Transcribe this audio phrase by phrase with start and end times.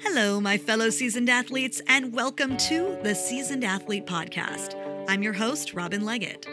[0.00, 4.74] Hello, my fellow seasoned athletes, and welcome to the Seasoned Athlete Podcast.
[5.08, 6.46] I'm your host, Robin Leggett.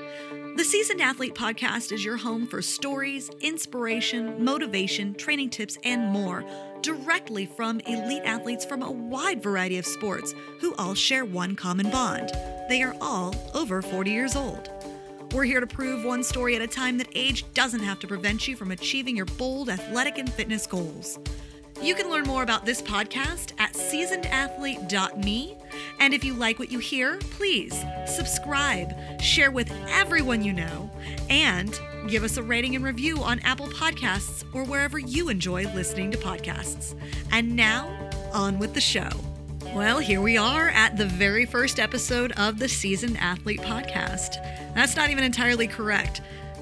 [0.55, 6.43] The Seasoned Athlete Podcast is your home for stories, inspiration, motivation, training tips, and more
[6.81, 11.89] directly from elite athletes from a wide variety of sports who all share one common
[11.89, 12.31] bond.
[12.69, 14.69] They are all over 40 years old.
[15.33, 18.47] We're here to prove one story at a time that age doesn't have to prevent
[18.47, 21.17] you from achieving your bold athletic and fitness goals.
[21.83, 25.57] You can learn more about this podcast at seasonedathlete.me.
[25.99, 30.89] And if you like what you hear, please subscribe, share with everyone you know,
[31.29, 31.77] and
[32.07, 36.17] give us a rating and review on Apple Podcasts or wherever you enjoy listening to
[36.17, 36.97] podcasts.
[37.33, 39.09] And now, on with the show.
[39.75, 44.35] Well, here we are at the very first episode of the Seasoned Athlete Podcast.
[44.73, 46.21] That's not even entirely correct.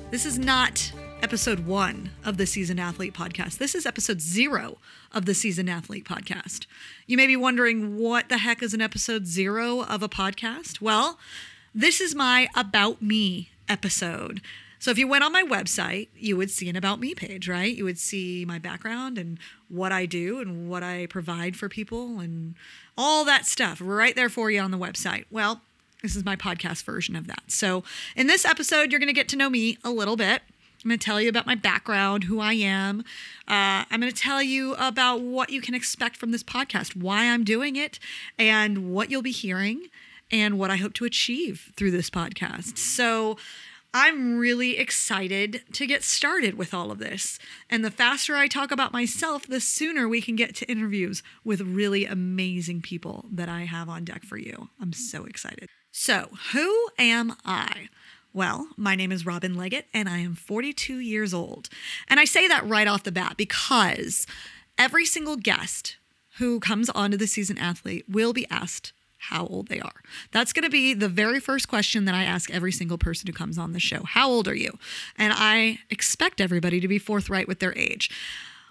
[0.09, 3.59] This is not episode one of the Seasoned Athlete Podcast.
[3.59, 4.79] This is episode zero
[5.13, 6.65] of the Seasoned Athlete Podcast.
[7.05, 10.81] You may be wondering what the heck is an episode zero of a podcast?
[10.81, 11.19] Well,
[11.75, 14.41] this is my About Me episode.
[14.79, 17.75] So if you went on my website, you would see an About Me page, right?
[17.75, 19.37] You would see my background and
[19.69, 22.55] what I do and what I provide for people and
[22.97, 25.25] all that stuff right there for you on the website.
[25.29, 25.61] Well,
[26.01, 27.43] this is my podcast version of that.
[27.47, 27.83] So,
[28.15, 30.41] in this episode, you're going to get to know me a little bit.
[30.83, 33.01] I'm going to tell you about my background, who I am.
[33.47, 37.25] Uh, I'm going to tell you about what you can expect from this podcast, why
[37.25, 37.99] I'm doing it,
[38.39, 39.87] and what you'll be hearing,
[40.31, 42.77] and what I hope to achieve through this podcast.
[42.77, 43.37] So,
[43.93, 47.37] I'm really excited to get started with all of this.
[47.69, 51.59] And the faster I talk about myself, the sooner we can get to interviews with
[51.59, 54.69] really amazing people that I have on deck for you.
[54.79, 55.67] I'm so excited.
[55.91, 57.89] So, who am I?
[58.33, 61.67] Well, my name is Robin Leggett, and I am 42 years old.
[62.07, 64.25] And I say that right off the bat because
[64.77, 65.97] every single guest
[66.37, 70.01] who comes onto the season athlete will be asked how old they are.
[70.31, 73.33] That's going to be the very first question that I ask every single person who
[73.33, 74.03] comes on the show.
[74.03, 74.79] How old are you?
[75.17, 78.09] And I expect everybody to be forthright with their age.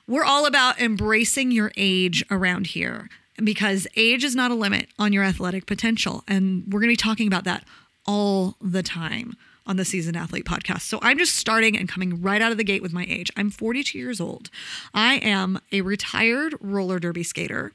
[0.08, 5.12] We're all about embracing your age around here because age is not a limit on
[5.12, 6.24] your athletic potential.
[6.26, 7.64] And we're going to be talking about that
[8.06, 10.82] all the time on the Season Athlete podcast.
[10.82, 13.30] So I'm just starting and coming right out of the gate with my age.
[13.36, 14.50] I'm 42 years old.
[14.94, 17.72] I am a retired roller derby skater,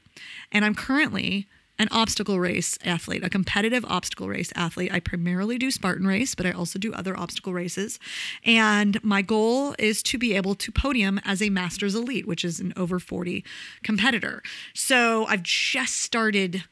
[0.52, 1.46] and I'm currently
[1.78, 4.92] an obstacle race athlete, a competitive obstacle race athlete.
[4.92, 7.98] I primarily do Spartan race, but I also do other obstacle races.
[8.44, 12.60] And my goal is to be able to podium as a Masters Elite, which is
[12.60, 13.44] an over 40
[13.82, 14.42] competitor.
[14.74, 16.64] So I've just started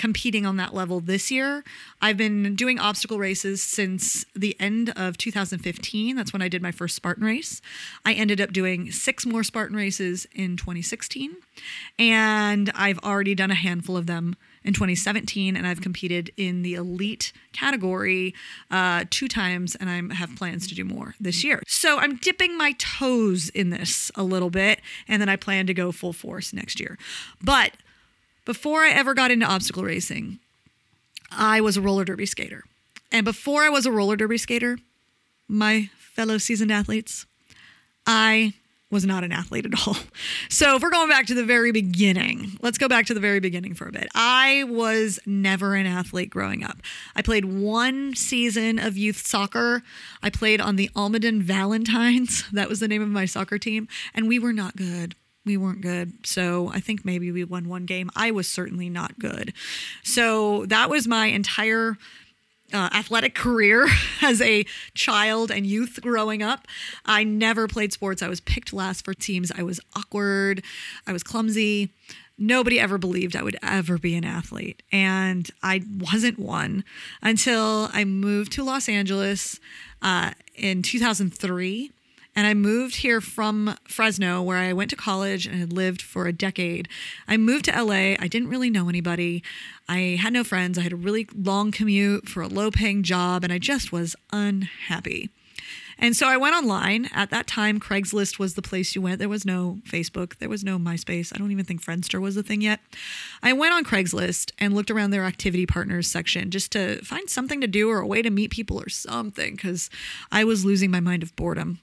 [0.00, 1.62] competing on that level this year.
[2.00, 6.16] I've been doing obstacle races since the end of 2015.
[6.16, 7.60] That's when I did my first Spartan race.
[8.06, 11.36] I ended up doing six more Spartan races in 2016,
[11.98, 16.74] and I've already done a handful of them in 2017, and I've competed in the
[16.74, 18.34] elite category
[18.70, 21.62] uh, two times, and I have plans to do more this year.
[21.66, 25.74] So I'm dipping my toes in this a little bit, and then I plan to
[25.74, 26.96] go full force next year.
[27.42, 27.72] But
[28.44, 30.38] before I ever got into obstacle racing,
[31.30, 32.64] I was a roller derby skater.
[33.12, 34.78] And before I was a roller derby skater,
[35.48, 37.26] my fellow seasoned athletes,
[38.06, 38.54] I
[38.90, 39.96] was not an athlete at all.
[40.52, 43.38] So, if we're going back to the very beginning, let's go back to the very
[43.38, 44.08] beginning for a bit.
[44.14, 46.78] I was never an athlete growing up.
[47.14, 49.82] I played one season of youth soccer.
[50.22, 52.44] I played on the Almaden Valentines.
[52.52, 53.86] That was the name of my soccer team.
[54.12, 55.14] And we were not good.
[55.44, 56.26] We weren't good.
[56.26, 58.10] So, I think maybe we won one game.
[58.14, 59.52] I was certainly not good.
[60.04, 61.96] So, that was my entire
[62.72, 63.88] uh, athletic career
[64.22, 64.64] as a
[64.94, 66.66] child and youth growing up.
[67.04, 68.22] I never played sports.
[68.22, 69.50] I was picked last for teams.
[69.56, 70.62] I was awkward.
[71.06, 71.90] I was clumsy.
[72.38, 74.82] Nobody ever believed I would ever be an athlete.
[74.90, 76.84] And I wasn't one
[77.22, 79.60] until I moved to Los Angeles
[80.00, 81.90] uh, in 2003
[82.36, 86.26] and I moved here from Fresno, where I went to college and had lived for
[86.26, 86.88] a decade.
[87.26, 88.16] I moved to LA.
[88.18, 89.42] I didn't really know anybody.
[89.88, 90.78] I had no friends.
[90.78, 94.14] I had a really long commute for a low paying job, and I just was
[94.32, 95.30] unhappy.
[96.02, 97.10] And so I went online.
[97.12, 99.18] At that time, Craigslist was the place you went.
[99.18, 101.30] There was no Facebook, there was no MySpace.
[101.34, 102.80] I don't even think Friendster was a thing yet.
[103.42, 107.60] I went on Craigslist and looked around their activity partners section just to find something
[107.60, 109.90] to do or a way to meet people or something because
[110.32, 111.80] I was losing my mind of boredom.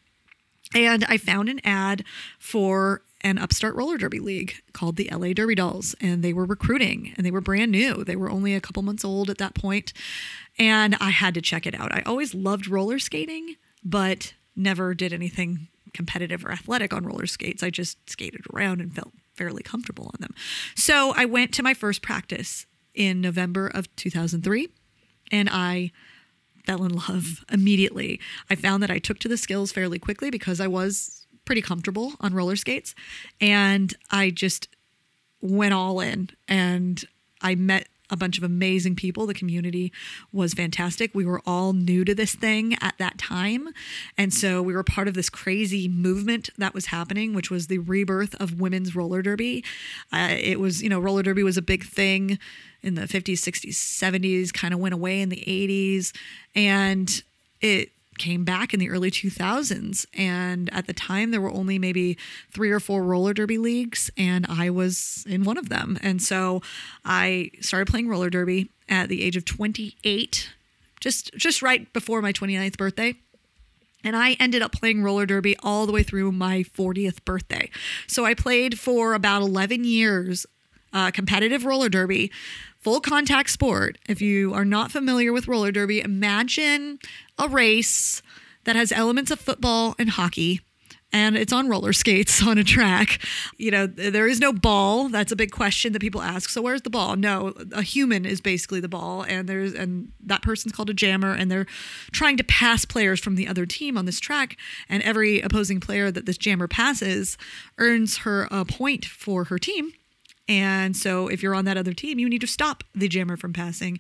[0.74, 2.04] And I found an ad
[2.40, 7.14] for an upstart roller derby league called the LA Derby Dolls, and they were recruiting
[7.18, 8.04] and they were brand new.
[8.04, 9.92] They were only a couple months old at that point,
[10.60, 11.94] and I had to check it out.
[11.94, 17.64] I always loved roller skating, but never did anything competitive or athletic on roller skates.
[17.64, 20.34] I just skated around and felt fairly comfortable on them.
[20.76, 24.70] So I went to my first practice in November of 2003
[25.32, 25.92] and I
[26.68, 28.20] fell in love immediately.
[28.50, 32.14] I found that I took to the skills fairly quickly because I was pretty comfortable
[32.20, 32.94] on roller skates
[33.40, 34.68] and I just
[35.42, 37.04] went all in and
[37.42, 39.26] I met a bunch of amazing people.
[39.26, 39.92] The community
[40.32, 41.14] was fantastic.
[41.14, 43.70] We were all new to this thing at that time.
[44.18, 47.80] And so we were part of this crazy movement that was happening, which was the
[47.80, 49.64] rebirth of women's roller derby.
[50.12, 52.40] Uh, it was, you know, roller derby was a big thing
[52.82, 56.16] in the 50s, 60s, 70s, kind of went away in the 80s.
[56.56, 57.24] And
[57.62, 60.06] it came back in the early 2000s.
[60.14, 62.18] And at the time, there were only maybe
[62.52, 65.98] three or four roller derby leagues, and I was in one of them.
[66.02, 66.62] And so
[67.06, 70.50] I started playing roller derby at the age of 28,
[71.00, 73.16] just, just right before my 29th birthday.
[74.04, 77.70] And I ended up playing roller derby all the way through my 40th birthday.
[78.06, 80.46] So I played for about 11 years
[80.94, 82.32] uh, competitive roller derby,
[82.80, 83.98] full contact sport.
[84.08, 87.00] If you are not familiar with roller derby, imagine
[87.38, 88.22] a race
[88.64, 90.62] that has elements of football and hockey
[91.14, 93.20] and it's on roller skates on a track.
[93.58, 95.10] You know, there is no ball.
[95.10, 96.50] That's a big question that people ask.
[96.50, 97.16] So where's the ball?
[97.16, 101.34] No, a human is basically the ball and there's and that person's called a jammer
[101.34, 101.68] and they're
[102.12, 104.58] trying to pass players from the other team on this track
[104.90, 107.38] and every opposing player that this jammer passes
[107.78, 109.92] earns her a point for her team.
[110.48, 113.54] And so if you're on that other team, you need to stop the jammer from
[113.54, 114.00] passing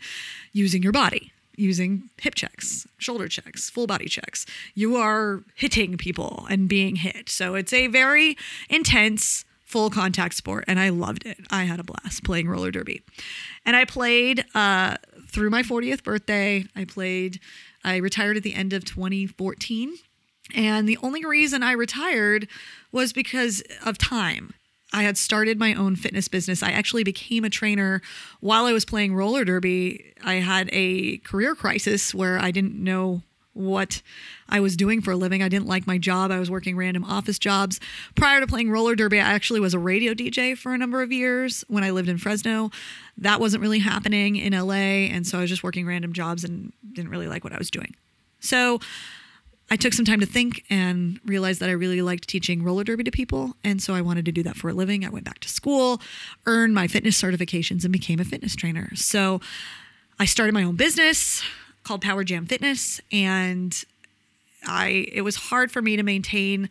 [0.53, 4.45] using your body using hip checks, shoulder checks, full body checks.
[4.75, 7.29] You are hitting people and being hit.
[7.29, 8.37] So it's a very
[8.69, 11.39] intense full contact sport and I loved it.
[11.49, 13.01] I had a blast playing roller derby.
[13.65, 14.95] And I played uh,
[15.27, 16.63] through my 40th birthday.
[16.75, 17.39] I played
[17.83, 19.95] I retired at the end of 2014.
[20.55, 22.47] And the only reason I retired
[22.91, 24.53] was because of time.
[24.93, 26.63] I had started my own fitness business.
[26.63, 28.01] I actually became a trainer
[28.39, 30.13] while I was playing roller derby.
[30.23, 33.21] I had a career crisis where I didn't know
[33.57, 34.01] what
[34.47, 35.41] I was doing for a living.
[35.41, 36.31] I didn't like my job.
[36.31, 37.79] I was working random office jobs.
[38.15, 41.11] Prior to playing roller derby, I actually was a radio DJ for a number of
[41.11, 42.69] years when I lived in Fresno.
[43.17, 45.09] That wasn't really happening in LA.
[45.11, 47.71] And so I was just working random jobs and didn't really like what I was
[47.71, 47.95] doing.
[48.39, 48.79] So
[49.69, 53.03] I took some time to think and realized that I really liked teaching roller derby
[53.03, 53.55] to people.
[53.63, 55.05] And so I wanted to do that for a living.
[55.05, 56.01] I went back to school,
[56.45, 58.91] earned my fitness certifications, and became a fitness trainer.
[58.95, 59.41] So
[60.19, 61.43] I started my own business
[61.83, 63.01] called Power Jam Fitness.
[63.11, 63.83] And
[64.65, 66.69] I it was hard for me to maintain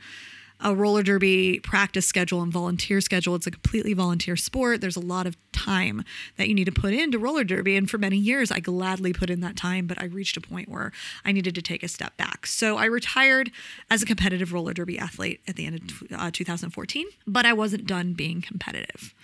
[0.60, 3.34] a roller derby practice schedule and volunteer schedule.
[3.34, 4.80] It's a completely volunteer sport.
[4.80, 6.04] There's a lot of time
[6.36, 7.76] that you need to put into roller derby.
[7.76, 10.68] And for many years, I gladly put in that time, but I reached a point
[10.68, 10.92] where
[11.24, 12.46] I needed to take a step back.
[12.46, 13.50] So I retired
[13.90, 17.86] as a competitive roller derby athlete at the end of uh, 2014, but I wasn't
[17.86, 19.14] done being competitive.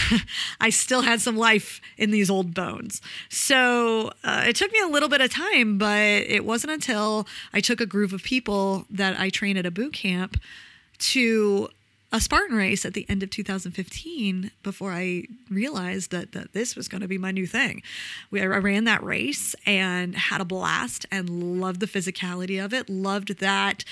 [0.60, 3.00] I still had some life in these old bones.
[3.28, 7.60] So uh, it took me a little bit of time, but it wasn't until I
[7.60, 10.38] took a group of people that I trained at a boot camp
[10.98, 11.68] to
[12.10, 16.88] a Spartan race at the end of 2015 before I realized that, that this was
[16.88, 17.82] going to be my new thing.
[18.30, 22.88] We, I ran that race and had a blast and loved the physicality of it,
[22.88, 23.84] loved that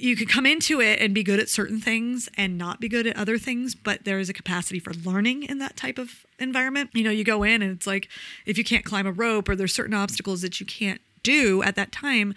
[0.00, 3.06] you could come into it and be good at certain things and not be good
[3.06, 6.90] at other things, but there is a capacity for learning in that type of environment.
[6.94, 8.08] You know, you go in and it's like
[8.46, 11.76] if you can't climb a rope or there's certain obstacles that you can't do at
[11.76, 12.34] that time,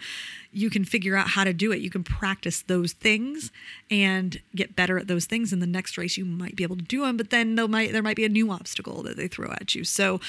[0.52, 1.80] you can figure out how to do it.
[1.80, 3.50] You can practice those things
[3.90, 5.52] and get better at those things.
[5.52, 7.92] In the next race, you might be able to do them, but then there might
[7.92, 9.84] there might be a new obstacle that they throw at you.
[9.84, 10.20] So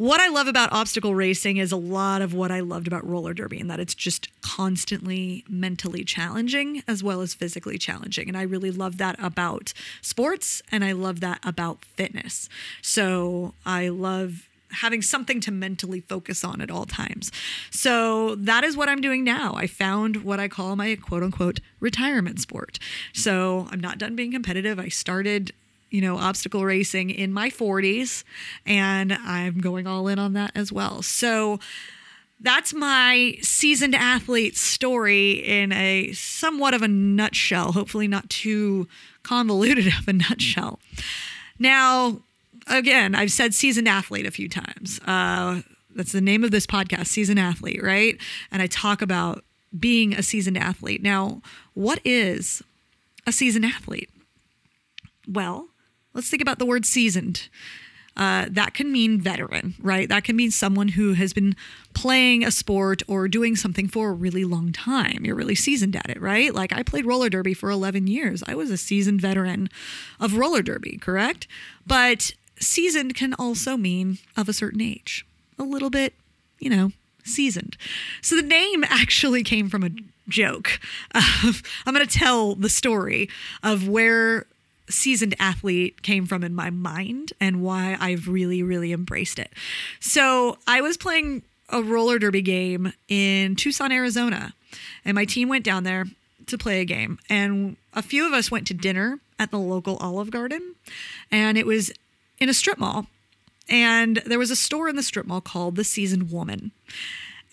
[0.00, 3.34] what I love about obstacle racing is a lot of what I loved about roller
[3.34, 8.26] derby, and that it's just constantly mentally challenging as well as physically challenging.
[8.26, 12.48] And I really love that about sports, and I love that about fitness.
[12.80, 17.30] So I love having something to mentally focus on at all times.
[17.70, 19.54] So that is what I'm doing now.
[19.54, 22.78] I found what I call my quote unquote retirement sport.
[23.12, 24.78] So I'm not done being competitive.
[24.78, 25.52] I started
[25.90, 28.22] you know, obstacle racing in my 40s,
[28.64, 31.02] and I'm going all in on that as well.
[31.02, 31.58] So
[32.40, 38.88] that's my seasoned athlete story in a somewhat of a nutshell, hopefully not too
[39.22, 40.80] convoluted of a nutshell.
[41.58, 42.22] Now,
[42.66, 45.00] again, I've said seasoned athlete a few times.
[45.06, 45.62] Uh,
[45.94, 48.16] that's the name of this podcast, Seasoned Athlete, right?
[48.52, 49.44] And I talk about
[49.78, 51.02] being a seasoned athlete.
[51.02, 51.42] Now,
[51.74, 52.62] what is
[53.26, 54.10] a seasoned athlete?
[55.28, 55.68] Well,
[56.14, 57.48] let's think about the word seasoned.
[58.16, 60.08] uh, that can mean veteran, right?
[60.08, 61.54] That can mean someone who has been
[61.94, 65.24] playing a sport or doing something for a really long time.
[65.24, 66.52] You're really seasoned at it, right?
[66.52, 68.42] Like I played roller derby for 11 years.
[68.46, 69.70] I was a seasoned veteran
[70.18, 71.46] of roller derby, correct?
[71.86, 75.26] But seasoned can also mean of a certain age,
[75.58, 76.14] a little bit,
[76.58, 76.92] you know,
[77.24, 77.76] seasoned.
[78.22, 79.90] So the name actually came from a
[80.28, 80.78] joke.
[81.12, 81.54] I'm
[81.94, 83.28] going to tell the story
[83.62, 84.46] of where
[84.88, 89.52] seasoned athlete came from in my mind and why I've really, really embraced it.
[90.00, 94.52] So I was playing a roller derby game in Tucson, Arizona,
[95.04, 96.06] and my team went down there
[96.46, 97.18] to play a game.
[97.28, 100.74] And a few of us went to dinner at the local Olive Garden,
[101.30, 101.92] and it was
[102.40, 103.06] in a strip mall.
[103.68, 106.72] And there was a store in the strip mall called The Seasoned Woman.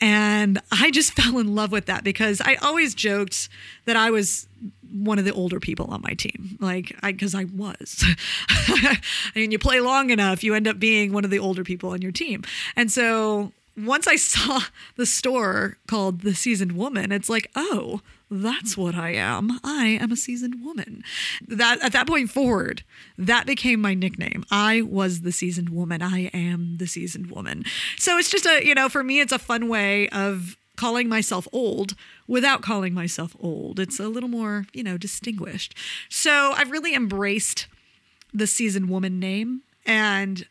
[0.02, 3.50] And I just fell in love with that because I always joked
[3.86, 4.48] that I was
[4.92, 6.58] one of the older people on my team.
[6.60, 8.04] Like, I, because I was.
[8.50, 8.98] I
[9.36, 12.02] mean, you play long enough, you end up being one of the older people on
[12.02, 12.44] your team.
[12.76, 14.62] And so once I saw
[14.96, 19.60] the store called The Seasoned Woman, it's like, oh, that's what I am.
[19.64, 21.04] I am a seasoned woman.
[21.48, 22.84] That at that point forward,
[23.18, 24.44] that became my nickname.
[24.52, 26.02] I was the seasoned woman.
[26.02, 27.64] I am the seasoned woman.
[27.98, 31.48] So it's just a, you know, for me it's a fun way of calling myself
[31.52, 31.96] old
[32.28, 33.80] without calling myself old.
[33.80, 35.76] It's a little more, you know, distinguished.
[36.10, 37.68] So I've really embraced
[38.34, 40.46] the seasoned woman name and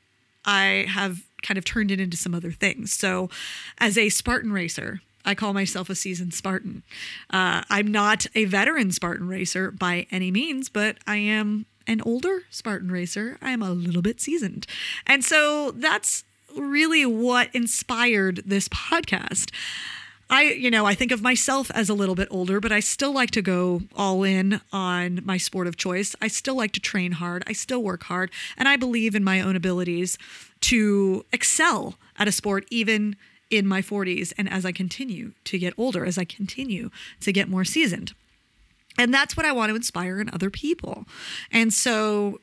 [0.45, 2.93] I have kind of turned it into some other things.
[2.93, 3.31] So
[3.79, 6.83] as a Spartan racer, I call myself a seasoned Spartan.
[7.31, 12.43] Uh, I'm not a veteran Spartan racer by any means, but I am an older
[12.51, 13.37] Spartan racer.
[13.43, 14.67] I am a little bit seasoned.
[15.07, 16.25] And so that's
[16.57, 19.51] really what inspired this podcast.
[20.29, 23.13] I, you know, I think of myself as a little bit older, but I still
[23.13, 26.17] like to go all in on my sport of choice.
[26.21, 27.45] I still like to train hard.
[27.47, 28.33] I still work hard.
[28.57, 30.19] And I believe in my own abilities
[30.63, 33.15] to excel at a sport, even
[33.51, 37.49] in my 40s and as I continue to get older, as I continue to get
[37.49, 38.13] more seasoned.
[38.99, 41.05] And that's what I want to inspire in other people.
[41.53, 42.41] And so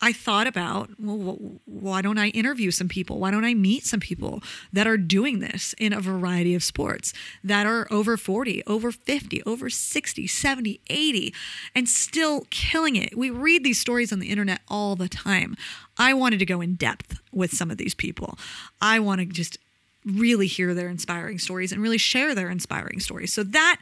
[0.00, 3.18] I thought about, well, why don't I interview some people?
[3.18, 7.14] Why don't I meet some people that are doing this in a variety of sports
[7.42, 11.34] that are over 40, over 50, over 60, 70, 80,
[11.74, 13.16] and still killing it?
[13.16, 15.56] We read these stories on the internet all the time.
[15.96, 18.38] I wanted to go in depth with some of these people.
[18.82, 19.58] I want to just
[20.04, 23.32] really hear their inspiring stories and really share their inspiring stories.
[23.32, 23.80] So that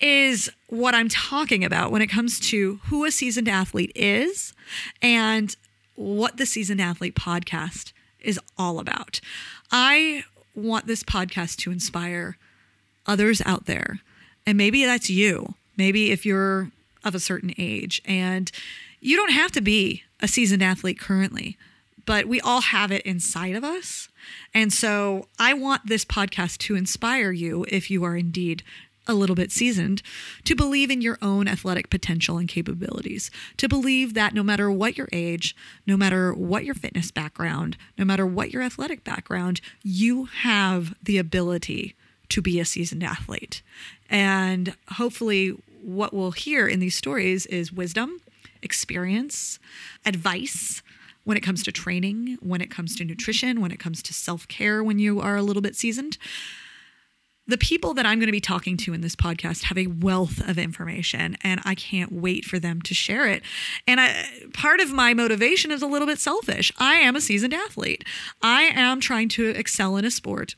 [0.00, 4.52] is what I'm talking about when it comes to who a seasoned athlete is
[5.02, 5.54] and
[5.94, 9.20] what the Seasoned Athlete podcast is all about.
[9.70, 10.24] I
[10.54, 12.38] want this podcast to inspire
[13.06, 14.00] others out there.
[14.46, 15.54] And maybe that's you.
[15.76, 16.70] Maybe if you're
[17.04, 18.50] of a certain age and
[19.00, 21.56] you don't have to be a seasoned athlete currently,
[22.06, 24.08] but we all have it inside of us.
[24.54, 28.62] And so I want this podcast to inspire you if you are indeed
[29.06, 30.02] a little bit seasoned
[30.44, 34.96] to believe in your own athletic potential and capabilities, to believe that no matter what
[34.96, 40.26] your age, no matter what your fitness background, no matter what your athletic background, you
[40.26, 41.96] have the ability
[42.28, 43.62] to be a seasoned athlete.
[44.08, 48.20] And hopefully, what we'll hear in these stories is wisdom,
[48.62, 49.58] experience,
[50.04, 50.82] advice,
[51.30, 54.48] when it comes to training, when it comes to nutrition, when it comes to self
[54.48, 56.18] care when you are a little bit seasoned.
[57.46, 60.40] The people that I'm going to be talking to in this podcast have a wealth
[60.48, 63.44] of information, and I can't wait for them to share it.
[63.86, 66.72] And I, part of my motivation is a little bit selfish.
[66.78, 68.04] I am a seasoned athlete,
[68.42, 70.56] I am trying to excel in a sport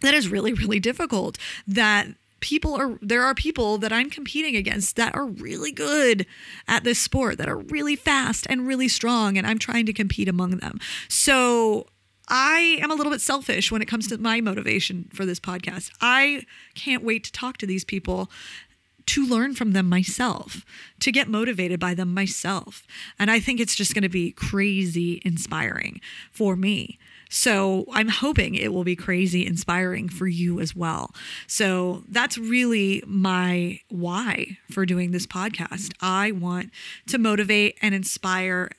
[0.00, 2.08] that is really, really difficult, that
[2.42, 6.26] people are there are people that I'm competing against that are really good
[6.68, 10.28] at this sport that are really fast and really strong and I'm trying to compete
[10.28, 10.78] among them.
[11.08, 11.86] So
[12.28, 15.90] I am a little bit selfish when it comes to my motivation for this podcast.
[16.00, 16.44] I
[16.74, 18.30] can't wait to talk to these people
[19.06, 20.64] to learn from them myself,
[21.00, 22.86] to get motivated by them myself.
[23.18, 26.98] And I think it's just going to be crazy inspiring for me.
[27.34, 31.14] So I'm hoping it will be crazy inspiring for you as well.
[31.46, 35.94] So that's really my why for doing this podcast.
[36.02, 36.70] I want
[37.06, 38.70] to motivate and inspire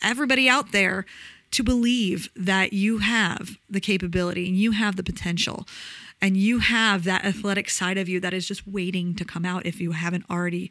[0.00, 1.04] everybody out there
[1.50, 5.66] to believe that you have the capability and you have the potential
[6.22, 9.66] and you have that athletic side of you that is just waiting to come out
[9.66, 10.70] if you haven't already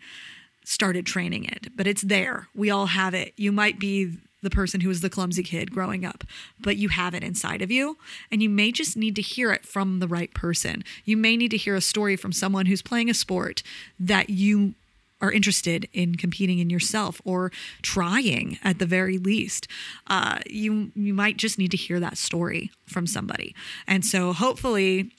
[0.63, 1.75] started training it.
[1.75, 2.48] But it's there.
[2.55, 3.33] We all have it.
[3.36, 6.23] You might be the person who was the clumsy kid growing up,
[6.59, 7.97] but you have it inside of you.
[8.31, 10.83] And you may just need to hear it from the right person.
[11.05, 13.63] You may need to hear a story from someone who's playing a sport
[14.00, 14.75] that you
[15.23, 19.69] are interested in competing in yourself or trying at the very least,
[20.07, 23.55] uh, you you might just need to hear that story from somebody.
[23.88, 25.12] And so hopefully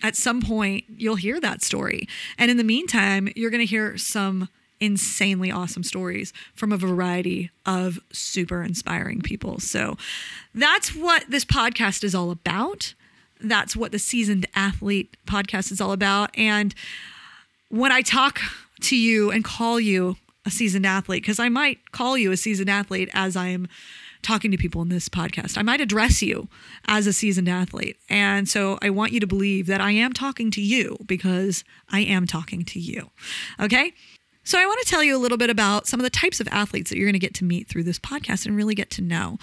[0.00, 2.08] at some point you'll hear that story.
[2.38, 4.48] And in the meantime, you're going to hear some
[4.80, 9.58] insanely awesome stories from a variety of super inspiring people.
[9.60, 9.96] So
[10.54, 12.94] that's what this podcast is all about.
[13.40, 16.30] That's what the Seasoned Athlete podcast is all about.
[16.36, 16.74] And
[17.68, 18.40] when I talk
[18.82, 22.70] to you and call you a seasoned athlete, because I might call you a seasoned
[22.70, 23.68] athlete as I am
[24.22, 25.56] talking to people in this podcast.
[25.56, 26.48] I might address you
[26.86, 27.96] as a seasoned athlete.
[28.08, 32.00] And so I want you to believe that I am talking to you because I
[32.00, 33.10] am talking to you.
[33.60, 33.92] Okay?
[34.48, 36.48] So, I want to tell you a little bit about some of the types of
[36.48, 39.02] athletes that you're going to get to meet through this podcast and really get to
[39.02, 39.36] know.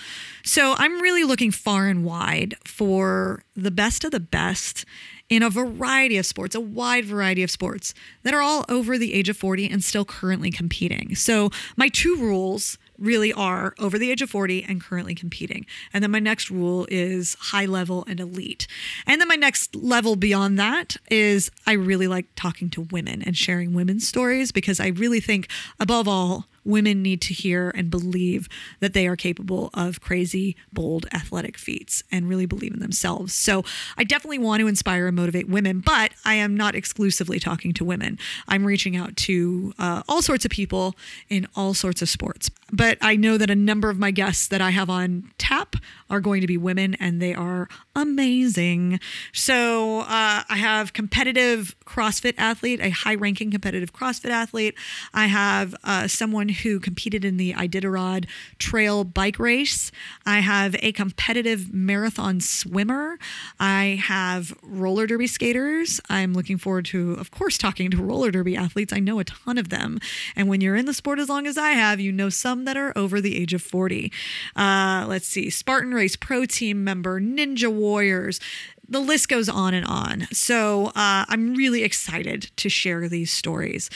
[0.44, 4.84] So, I'm really looking far and wide for the best of the best
[5.30, 7.94] in a variety of sports, a wide variety of sports
[8.24, 11.14] that are all over the age of 40 and still currently competing.
[11.14, 15.66] So, my two rules really are over the age of 40 and currently competing.
[15.94, 18.68] And then my next rule is high level and elite.
[19.06, 23.38] And then my next level beyond that is I really like talking to women and
[23.38, 25.50] sharing women's stories because I really think,
[25.80, 31.06] above all, women need to hear and believe that they are capable of crazy, bold,
[31.14, 33.34] athletic feats and really believe in themselves.
[33.34, 33.64] So
[33.98, 37.86] I definitely want to inspire and motivate women, but I am not exclusively talking to
[37.86, 38.18] women.
[38.48, 40.96] I'm reaching out to uh, all sorts of people
[41.30, 42.50] in all sorts of sports.
[42.72, 45.76] But I know that a number of my guests that I have on tap
[46.10, 49.00] are going to be women and they are amazing.
[49.34, 54.76] So uh, I have competitive CrossFit athlete, a high ranking competitive CrossFit athlete.
[55.14, 58.26] I have uh, someone who competed in the Iditarod
[58.60, 59.92] trail bike race.
[60.26, 63.18] I have a competitive marathon swimmer.
[63.60, 66.00] I have roller derby skaters.
[66.10, 68.94] I'm looking forward to, of course, talking to roller derby athletes.
[68.94, 70.00] I know a ton of them.
[70.36, 72.78] And when you're in the sport as long as I have, you know some that
[72.78, 74.12] are over the age of 40.
[74.56, 78.40] Uh, let's see Spartan Race Pro Team member, Ninja Warriors
[78.88, 80.28] the list goes on and on.
[80.32, 83.90] So uh, I'm really excited to share these stories.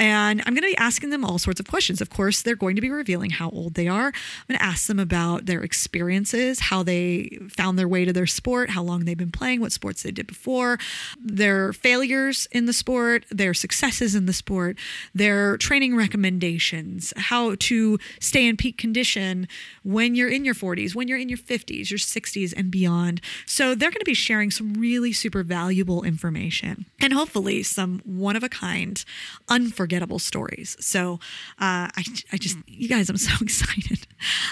[0.00, 2.00] And I'm going to be asking them all sorts of questions.
[2.00, 4.06] Of course, they're going to be revealing how old they are.
[4.06, 8.26] I'm going to ask them about their experiences, how they found their way to their
[8.26, 10.78] sport, how long they've been playing, what sports they did before,
[11.22, 14.78] their failures in the sport, their successes in the sport,
[15.14, 19.46] their training recommendations, how to stay in peak condition
[19.82, 23.20] when you're in your 40s, when you're in your 50s, your 60s, and beyond.
[23.44, 28.34] So they're going to be sharing some really super valuable information and hopefully some one
[28.34, 29.04] of a kind,
[29.50, 30.76] unforgettable unforgettable stories.
[30.80, 31.14] So
[31.58, 34.06] uh, I, I just, you guys, I'm so excited.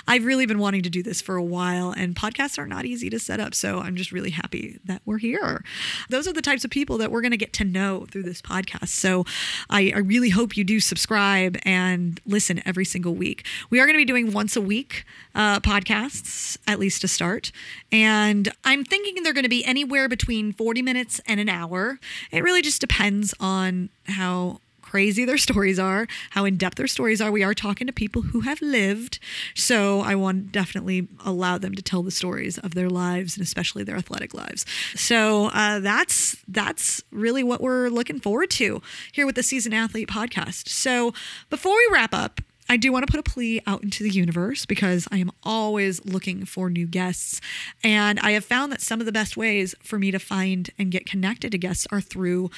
[0.06, 3.10] I've really been wanting to do this for a while, and podcasts are not easy
[3.10, 3.54] to set up.
[3.54, 5.62] So I'm just really happy that we're here.
[6.08, 8.42] Those are the types of people that we're going to get to know through this
[8.42, 8.88] podcast.
[8.88, 9.24] So
[9.70, 13.46] I, I really hope you do subscribe and listen every single week.
[13.70, 17.52] We are going to be doing once a week uh, podcasts, at least to start.
[17.92, 22.00] And I'm thinking they're going to be anywhere between 40 minutes and an hour.
[22.32, 27.20] It really just depends on how crazy their stories are, how in depth their stories
[27.20, 27.30] are.
[27.30, 29.18] We are talking to people who have lived.
[29.54, 33.84] So I want definitely allow them to tell the stories of their lives and especially
[33.84, 34.64] their athletic lives.
[34.94, 38.80] So uh, that's that's really what we're looking forward to
[39.12, 40.68] here with the Season Athlete podcast.
[40.68, 41.12] So
[41.50, 44.66] before we wrap up, I do want to put a plea out into the universe
[44.66, 47.40] because I am always looking for new guests.
[47.82, 50.90] And I have found that some of the best ways for me to find and
[50.90, 52.50] get connected to guests are through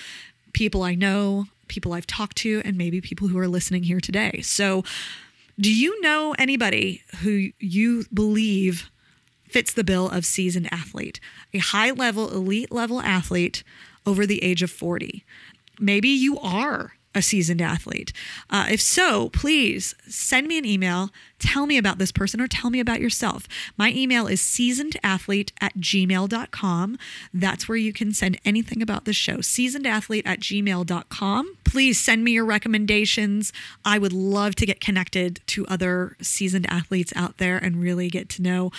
[0.53, 4.41] people I know, people I've talked to, and maybe people who are listening here today.
[4.43, 4.85] So,
[5.59, 8.91] do you know anybody who you believe
[9.49, 11.21] fits the bill of seasoned athlete,
[11.53, 13.63] a high level, elite level athlete
[14.07, 15.25] over the age of 40?
[15.79, 18.13] Maybe you are a seasoned athlete.
[18.49, 21.11] Uh, if so, please send me an email.
[21.41, 23.49] Tell me about this person or tell me about yourself.
[23.77, 26.99] My email is seasonedathlete at gmail.com.
[27.35, 29.39] That's where you can send anything about the show.
[29.39, 31.57] Seasonedathlete at gmail.com.
[31.65, 33.53] Please send me your recommendations.
[33.85, 38.29] I would love to get connected to other seasoned athletes out there and really get
[38.31, 38.71] to know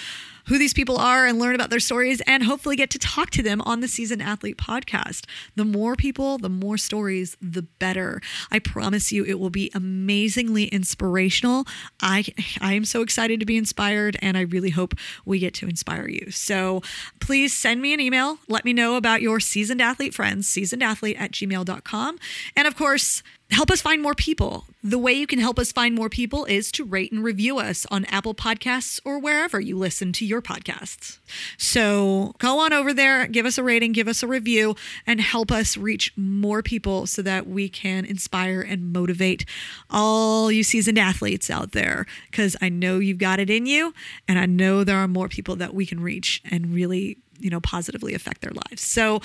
[0.47, 3.43] who these people are and learn about their stories and hopefully get to talk to
[3.43, 5.25] them on the Seasoned Athlete podcast.
[5.55, 8.21] The more people, the more stories, the better.
[8.51, 11.65] I promise you it will be amazingly inspirational.
[12.01, 12.25] I
[12.59, 16.07] I am so excited to be inspired and I really hope we get to inspire
[16.07, 16.31] you.
[16.31, 16.81] So
[17.19, 18.39] please send me an email.
[18.47, 22.19] Let me know about your seasoned athlete friends, seasonedathlete at gmail.com.
[22.55, 24.65] And of course, help us find more people.
[24.83, 27.85] The way you can help us find more people is to rate and review us
[27.91, 31.17] on Apple Podcasts or wherever you listen to your podcasts.
[31.57, 35.51] So go on over there, give us a rating, give us a review, and help
[35.51, 39.45] us reach more people so that we can inspire and motivate
[39.89, 42.05] all you seasoned athletes out there.
[42.29, 43.93] Because I know you've got it in you,
[44.27, 47.59] and I know there are more people that we can reach and really you know,
[47.59, 48.81] positively affect their lives.
[48.81, 49.21] So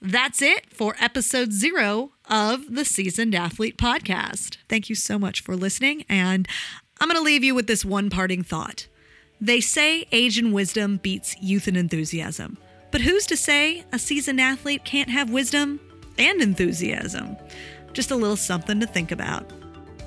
[0.00, 4.58] that's it for episode zero of the Seasoned Athlete podcast.
[4.68, 6.04] Thank you so much for listening.
[6.08, 6.46] And
[7.00, 8.86] I'm going to leave you with this one parting thought.
[9.40, 12.56] They say age and wisdom beats youth and enthusiasm.
[12.90, 15.80] But who's to say a seasoned athlete can't have wisdom
[16.16, 17.36] and enthusiasm?
[17.92, 19.52] Just a little something to think about.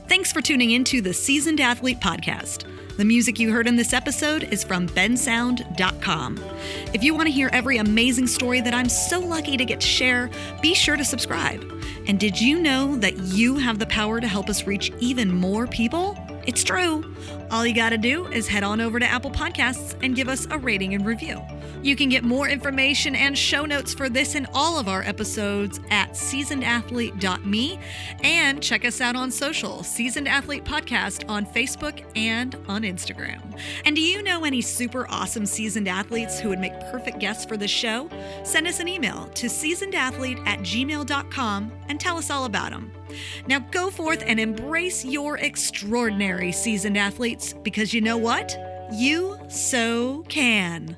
[0.08, 2.66] Thanks for tuning into the Seasoned Athlete Podcast.
[2.98, 6.44] The music you heard in this episode is from bensound.com.
[6.96, 9.88] If you want to hear every amazing story that I'm so lucky to get to
[9.88, 10.32] share,
[10.64, 11.64] be sure to subscribe.
[12.08, 15.68] And did you know that you have the power to help us reach even more
[15.68, 16.18] people?
[16.48, 17.14] It's true.
[17.52, 20.48] All you got to do is head on over to Apple Podcasts and give us
[20.50, 21.42] a rating and review.
[21.84, 25.80] You can get more information and show notes for this and all of our episodes
[25.92, 27.80] at seasonedathlete.me
[28.24, 33.42] and check us out on social, Seasoned Athlete Podcast on Facebook and on Instagram.
[33.86, 37.58] And do you know any super awesome seasoned athletes who would make perfect guests for
[37.58, 38.10] this show?
[38.44, 42.92] Send us an email to seasonedathlete at gmail.com and tell us all about them.
[43.48, 48.58] Now go forth and embrace your extraordinary seasoned athletes because you know what?
[48.94, 50.98] You so can.